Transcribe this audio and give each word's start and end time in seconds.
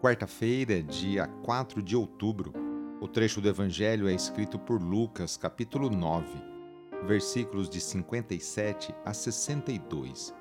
Quarta-feira, 0.00 0.82
dia 0.82 1.26
4 1.42 1.82
de 1.82 1.96
outubro. 1.96 2.52
O 3.00 3.08
trecho 3.08 3.40
do 3.40 3.48
Evangelho 3.48 4.08
é 4.08 4.14
escrito 4.14 4.58
por 4.58 4.80
Lucas, 4.80 5.36
capítulo 5.36 5.88
9 5.88 6.56
versículos 7.04 7.68
de 7.68 7.80
57 7.80 8.94
a 9.04 9.14
62. 9.14 10.34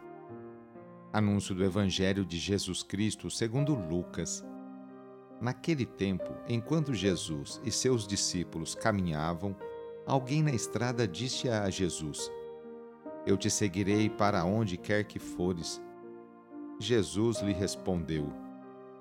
Anúncio 1.14 1.54
do 1.54 1.64
Evangelho 1.64 2.26
de 2.26 2.38
Jesus 2.38 2.84
Cristo 2.84 3.30
segundo 3.30 3.76
Lucas. 3.76 4.44
Naquele 5.40 5.86
tempo, 5.86 6.34
enquanto 6.48 6.94
Jesus 6.94 7.62
e 7.64 7.72
seus 7.72 8.08
discípulos 8.08 8.74
caminhavam, 8.74 9.56
alguém 10.06 10.42
na 10.42 10.52
estrada 10.52 11.08
disse 11.08 11.50
a 11.50 11.70
Jesus: 11.70 12.32
Eu 13.26 13.38
te 13.38 13.50
seguirei 13.50 14.10
para 14.10 14.44
onde 14.44 14.78
quer 14.78 15.04
que 15.04 15.20
fores. 15.20 15.82
Jesus 16.80 17.42
lhe 17.42 17.54
respondeu: 17.54 18.45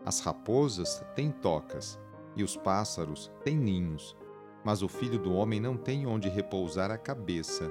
As 0.04 0.20
raposas 0.20 1.04
têm 1.14 1.30
tocas 1.30 1.98
e 2.36 2.42
os 2.42 2.56
pássaros 2.56 3.32
têm 3.42 3.56
ninhos 3.56 4.16
mas 4.64 4.82
o 4.82 4.88
filho 4.88 5.18
do 5.18 5.34
homem 5.34 5.60
não 5.60 5.76
tem 5.76 6.06
onde 6.06 6.28
repousar 6.28 6.90
a 6.90 6.96
cabeça. 6.96 7.70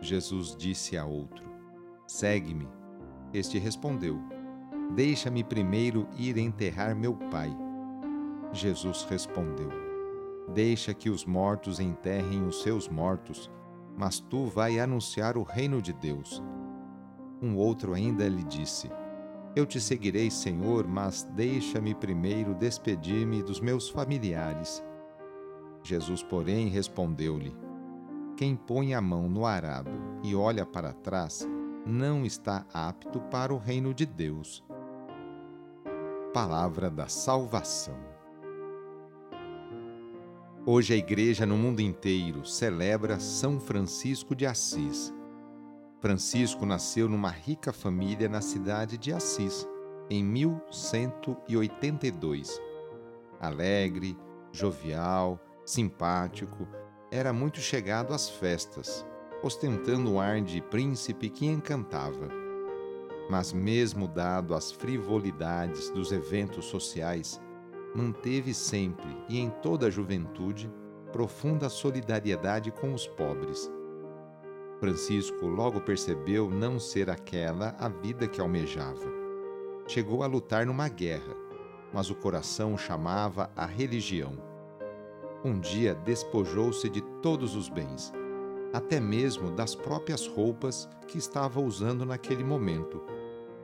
Jesus 0.00 0.54
disse 0.56 0.96
a 0.96 1.04
outro: 1.04 1.44
Segue-me. 2.06 2.68
Este 3.34 3.58
respondeu: 3.58 4.16
Deixa-me 4.94 5.42
primeiro 5.42 6.06
ir 6.16 6.38
enterrar 6.38 6.94
meu 6.94 7.14
pai. 7.14 7.50
Jesus 8.52 9.02
respondeu: 9.10 9.68
Deixa 10.54 10.94
que 10.94 11.10
os 11.10 11.24
mortos 11.24 11.80
enterrem 11.80 12.46
os 12.46 12.62
seus 12.62 12.88
mortos, 12.88 13.50
mas 13.96 14.20
tu 14.20 14.46
vai 14.46 14.78
anunciar 14.78 15.36
o 15.36 15.42
reino 15.42 15.82
de 15.82 15.92
Deus. 15.92 16.40
Um 17.42 17.56
outro 17.56 17.94
ainda 17.94 18.28
lhe 18.28 18.44
disse: 18.44 18.88
Eu 19.54 19.66
te 19.66 19.80
seguirei, 19.80 20.30
Senhor, 20.30 20.86
mas 20.86 21.24
deixa-me 21.34 21.92
primeiro 21.94 22.54
despedir-me 22.54 23.42
dos 23.42 23.60
meus 23.60 23.88
familiares. 23.88 24.82
Jesus, 25.82 26.22
porém, 26.22 26.68
respondeu-lhe: 26.68 27.56
Quem 28.36 28.54
põe 28.54 28.94
a 28.94 29.00
mão 29.00 29.28
no 29.28 29.44
arado 29.44 29.90
e 30.22 30.36
olha 30.36 30.64
para 30.64 30.92
trás, 30.92 31.48
não 31.84 32.24
está 32.24 32.64
apto 32.72 33.20
para 33.22 33.52
o 33.52 33.58
reino 33.58 33.92
de 33.92 34.06
Deus. 34.06 34.62
Palavra 36.32 36.88
da 36.88 37.08
Salvação. 37.08 37.98
Hoje 40.64 40.94
a 40.94 40.96
Igreja 40.96 41.44
no 41.44 41.56
mundo 41.56 41.80
inteiro 41.80 42.46
celebra 42.46 43.18
São 43.18 43.58
Francisco 43.58 44.36
de 44.36 44.46
Assis. 44.46 45.12
Francisco 46.00 46.64
nasceu 46.64 47.10
numa 47.10 47.28
rica 47.28 47.74
família 47.74 48.26
na 48.26 48.40
cidade 48.40 48.96
de 48.96 49.12
Assis, 49.12 49.68
em 50.08 50.24
1182. 50.24 52.58
Alegre, 53.38 54.16
jovial, 54.50 55.38
simpático, 55.64 56.66
era 57.10 57.34
muito 57.34 57.60
chegado 57.60 58.14
às 58.14 58.30
festas, 58.30 59.04
ostentando 59.42 60.10
um 60.10 60.18
ar 60.18 60.40
de 60.40 60.62
príncipe 60.62 61.28
que 61.28 61.44
encantava. 61.44 62.30
Mas, 63.28 63.52
mesmo 63.52 64.08
dado 64.08 64.54
às 64.54 64.72
frivolidades 64.72 65.90
dos 65.90 66.12
eventos 66.12 66.64
sociais, 66.64 67.38
manteve 67.94 68.54
sempre 68.54 69.14
e 69.28 69.38
em 69.38 69.50
toda 69.50 69.88
a 69.88 69.90
juventude 69.90 70.72
profunda 71.12 71.68
solidariedade 71.68 72.70
com 72.70 72.94
os 72.94 73.06
pobres. 73.06 73.70
Francisco 74.80 75.46
logo 75.46 75.80
percebeu 75.80 76.50
não 76.50 76.80
ser 76.80 77.08
aquela 77.08 77.76
a 77.78 77.88
vida 77.88 78.26
que 78.26 78.40
almejava. 78.40 79.12
Chegou 79.86 80.22
a 80.22 80.26
lutar 80.26 80.66
numa 80.66 80.88
guerra, 80.88 81.36
mas 81.92 82.10
o 82.10 82.14
coração 82.14 82.76
chamava 82.76 83.50
a 83.54 83.66
religião 83.66 84.50
um 85.42 85.58
dia 85.58 85.94
despojou-se 85.94 86.86
de 86.90 87.00
todos 87.22 87.56
os 87.56 87.68
bens, 87.68 88.12
até 88.74 89.00
mesmo 89.00 89.50
das 89.50 89.74
próprias 89.74 90.26
roupas 90.26 90.86
que 91.08 91.16
estava 91.16 91.60
usando 91.60 92.04
naquele 92.04 92.44
momento, 92.44 93.02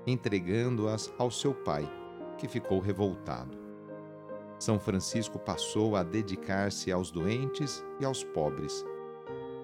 entregando-as 0.06 1.12
ao 1.18 1.30
seu 1.30 1.52
pai, 1.52 1.86
que 2.38 2.48
ficou 2.48 2.80
revoltado. 2.80 3.58
São 4.58 4.80
Francisco 4.80 5.38
passou 5.38 5.96
a 5.96 6.02
dedicar-se 6.02 6.90
aos 6.90 7.10
doentes 7.10 7.84
e 8.00 8.06
aos 8.06 8.24
pobres. 8.24 8.82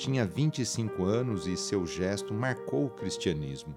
Tinha 0.02 0.26
25 0.26 1.04
anos 1.04 1.46
e 1.46 1.56
seu 1.56 1.86
gesto 1.86 2.34
marcou 2.34 2.86
o 2.86 2.90
cristianismo. 2.90 3.72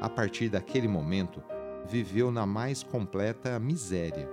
A 0.00 0.08
partir 0.08 0.48
daquele 0.48 0.86
momento, 0.86 1.42
viveu 1.84 2.30
na 2.30 2.46
mais 2.46 2.84
completa 2.84 3.58
miséria 3.58 4.30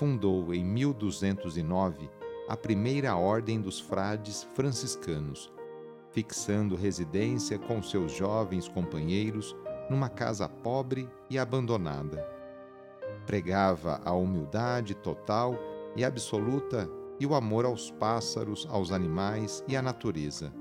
fundou 0.00 0.54
em 0.54 0.64
1209 0.64 2.08
a 2.48 2.56
primeira 2.56 3.14
ordem 3.14 3.60
dos 3.60 3.78
frades 3.78 4.48
franciscanos, 4.54 5.52
fixando 6.10 6.74
residência 6.74 7.58
com 7.58 7.82
seus 7.82 8.10
jovens 8.10 8.66
companheiros 8.66 9.54
numa 9.90 10.08
casa 10.08 10.48
pobre 10.48 11.06
e 11.28 11.38
abandonada. 11.38 12.26
Pregava 13.26 14.00
a 14.02 14.14
humildade 14.14 14.94
total 14.94 15.54
e 15.94 16.02
absoluta 16.02 16.88
e 17.20 17.26
o 17.26 17.34
amor 17.34 17.66
aos 17.66 17.90
pássaros, 17.90 18.66
aos 18.68 18.90
animais 18.90 19.62
e 19.68 19.76
à 19.76 19.82
natureza. 19.82 20.52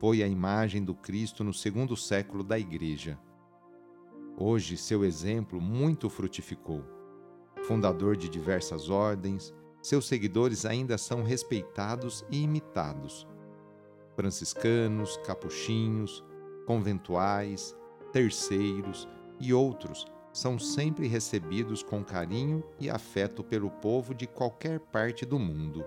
Foi 0.00 0.22
a 0.22 0.26
imagem 0.26 0.82
do 0.82 0.94
Cristo 0.94 1.44
no 1.44 1.52
segundo 1.52 1.96
século 1.96 2.42
da 2.42 2.58
Igreja. 2.58 3.16
Hoje, 4.36 4.76
seu 4.76 5.04
exemplo 5.04 5.60
muito 5.60 6.08
frutificou 6.08 6.82
fundador 7.62 8.16
de 8.16 8.28
diversas 8.28 8.90
ordens, 8.90 9.54
seus 9.80 10.06
seguidores 10.06 10.66
ainda 10.66 10.98
são 10.98 11.22
respeitados 11.22 12.24
e 12.30 12.42
imitados. 12.42 13.26
Franciscanos, 14.14 15.16
capuchinhos, 15.18 16.24
conventuais, 16.66 17.76
terceiros 18.12 19.08
e 19.40 19.54
outros 19.54 20.11
são 20.32 20.58
sempre 20.58 21.06
recebidos 21.06 21.82
com 21.82 22.02
carinho 22.02 22.64
e 22.80 22.88
afeto 22.88 23.44
pelo 23.44 23.70
povo 23.70 24.14
de 24.14 24.26
qualquer 24.26 24.80
parte 24.80 25.26
do 25.26 25.38
mundo. 25.38 25.84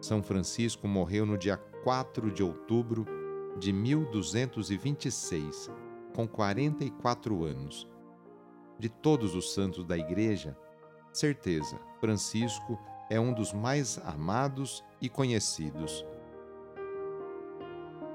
São 0.00 0.22
Francisco 0.22 0.86
morreu 0.86 1.24
no 1.24 1.38
dia 1.38 1.56
4 1.56 2.30
de 2.30 2.42
outubro 2.42 3.06
de 3.58 3.72
1226, 3.72 5.70
com 6.14 6.28
44 6.28 7.44
anos 7.44 7.88
de 8.78 8.88
todos 8.88 9.34
os 9.34 9.52
santos 9.54 9.84
da 9.84 9.96
Igreja, 9.96 10.56
certeza, 11.12 11.78
Francisco 12.00 12.78
é 13.08 13.20
um 13.20 13.32
dos 13.32 13.52
mais 13.52 13.98
amados 14.04 14.84
e 15.00 15.08
conhecidos. 15.08 16.04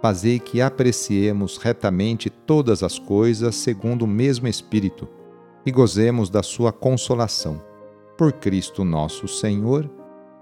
fazei 0.00 0.38
que 0.38 0.60
apreciemos 0.60 1.56
retamente 1.56 2.30
todas 2.30 2.82
as 2.82 2.98
coisas 2.98 3.56
segundo 3.56 4.02
o 4.02 4.06
mesmo 4.06 4.48
Espírito 4.48 5.08
e 5.64 5.70
gozemos 5.70 6.30
da 6.30 6.42
sua 6.42 6.72
consolação. 6.72 7.62
Por 8.16 8.32
Cristo 8.32 8.84
nosso 8.84 9.28
Senhor. 9.28 9.90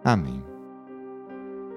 Amém. 0.04 0.42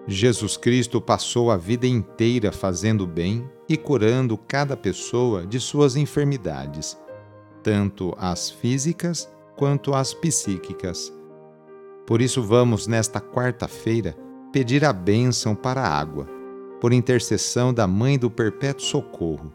Jesus 0.07 0.57
Cristo 0.57 0.99
passou 0.99 1.51
a 1.51 1.57
vida 1.57 1.85
inteira 1.85 2.51
fazendo 2.51 3.05
bem 3.05 3.49
e 3.67 3.77
curando 3.77 4.37
cada 4.37 4.75
pessoa 4.75 5.45
de 5.45 5.59
suas 5.59 5.95
enfermidades, 5.95 6.97
tanto 7.61 8.15
as 8.17 8.49
físicas 8.49 9.29
quanto 9.55 9.93
as 9.93 10.13
psíquicas 10.13 11.13
por 12.09 12.23
isso, 12.23 12.41
vamos, 12.41 12.87
nesta 12.87 13.21
quarta-feira, 13.21 14.17
pedir 14.51 14.83
a 14.83 14.91
bênção 14.91 15.53
para 15.53 15.81
a 15.83 15.95
água, 15.95 16.27
por 16.79 16.93
intercessão 16.93 17.73
da 17.73 17.85
Mãe 17.85 18.17
do 18.17 18.29
Perpétuo 18.29 18.85
Socorro. 18.85 19.53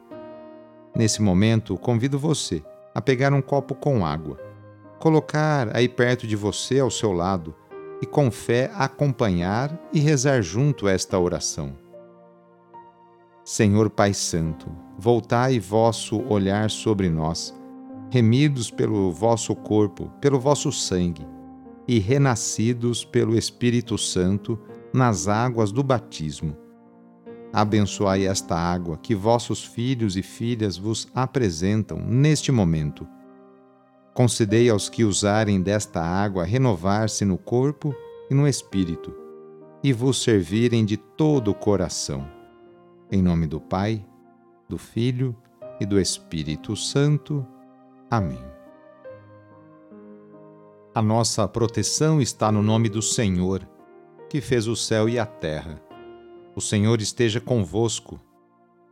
Nesse 0.94 1.22
momento, 1.22 1.76
convido 1.76 2.18
você 2.18 2.62
a 2.94 3.00
pegar 3.00 3.32
um 3.32 3.42
copo 3.42 3.74
com 3.74 4.06
água, 4.06 4.38
colocar 5.00 5.74
aí 5.74 5.88
perto 5.88 6.26
de 6.26 6.36
você, 6.36 6.78
ao 6.78 6.90
seu 6.90 7.12
lado, 7.12 7.54
e 8.00 8.06
com 8.06 8.30
fé 8.30 8.70
acompanhar 8.74 9.76
e 9.92 9.98
rezar 9.98 10.42
junto 10.42 10.86
esta 10.86 11.18
oração. 11.18 11.76
Senhor 13.44 13.90
Pai 13.90 14.14
Santo, 14.14 14.70
voltai 14.98 15.58
vosso 15.58 16.22
olhar 16.28 16.70
sobre 16.70 17.10
nós, 17.10 17.54
remidos 18.10 18.70
pelo 18.70 19.10
vosso 19.10 19.54
corpo, 19.54 20.10
pelo 20.20 20.38
vosso 20.38 20.70
sangue 20.70 21.26
e 21.86 21.98
renascidos 21.98 23.04
pelo 23.04 23.36
Espírito 23.36 23.98
Santo 23.98 24.58
nas 24.92 25.28
águas 25.28 25.72
do 25.72 25.82
batismo. 25.82 26.63
Abençoai 27.54 28.26
esta 28.26 28.56
água 28.56 28.98
que 28.98 29.14
vossos 29.14 29.64
filhos 29.64 30.16
e 30.16 30.22
filhas 30.24 30.76
vos 30.76 31.06
apresentam 31.14 31.98
neste 31.98 32.50
momento. 32.50 33.06
Concedei 34.12 34.68
aos 34.68 34.88
que 34.88 35.04
usarem 35.04 35.62
desta 35.62 36.02
água 36.02 36.42
renovar-se 36.42 37.24
no 37.24 37.38
corpo 37.38 37.94
e 38.28 38.34
no 38.34 38.48
espírito, 38.48 39.14
e 39.84 39.92
vos 39.92 40.20
servirem 40.20 40.84
de 40.84 40.96
todo 40.96 41.52
o 41.52 41.54
coração. 41.54 42.28
Em 43.08 43.22
nome 43.22 43.46
do 43.46 43.60
Pai, 43.60 44.04
do 44.68 44.76
Filho 44.76 45.32
e 45.78 45.86
do 45.86 46.00
Espírito 46.00 46.74
Santo. 46.74 47.46
Amém. 48.10 48.44
A 50.92 51.00
nossa 51.00 51.46
proteção 51.46 52.20
está 52.20 52.50
no 52.50 52.62
nome 52.62 52.88
do 52.88 53.00
Senhor, 53.00 53.64
que 54.28 54.40
fez 54.40 54.66
o 54.66 54.74
céu 54.74 55.08
e 55.08 55.20
a 55.20 55.26
terra. 55.26 55.80
O 56.56 56.60
Senhor 56.60 57.00
esteja 57.00 57.40
convosco, 57.40 58.20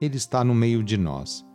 Ele 0.00 0.16
está 0.16 0.42
no 0.42 0.54
meio 0.54 0.82
de 0.82 0.96
nós. 0.96 1.46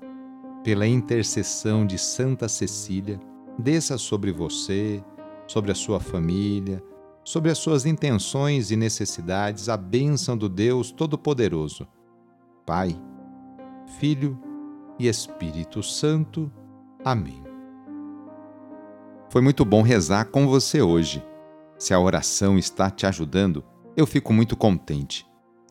Pela 0.64 0.88
intercessão 0.88 1.86
de 1.86 1.98
Santa 1.98 2.48
Cecília, 2.48 3.20
desça 3.60 3.98
sobre 3.98 4.32
você, 4.32 5.04
sobre 5.46 5.72
a 5.72 5.76
sua 5.76 6.00
família, 6.00 6.82
sobre 7.26 7.52
as 7.52 7.58
suas 7.58 7.86
intenções 7.86 8.72
e 8.72 8.78
necessidades 8.78 9.68
a 9.68 9.76
bênção 9.76 10.38
do 10.38 10.48
Deus 10.48 10.92
Todo-Poderoso. 10.92 11.86
Pai, 12.66 12.98
Filho 14.00 14.40
e 14.98 15.10
Espírito 15.10 15.84
Santo. 15.84 16.50
Amém. 17.04 17.44
Foi 19.30 19.42
muito 19.42 19.66
bom 19.66 19.82
rezar 19.82 20.26
com 20.26 20.48
você 20.48 20.82
hoje. 20.82 21.22
Se 21.78 21.94
a 21.94 22.00
oração 22.00 22.58
está 22.58 22.90
te 22.90 23.06
ajudando, 23.06 23.62
eu 23.96 24.08
fico 24.08 24.32
muito 24.32 24.56
contente. 24.56 25.28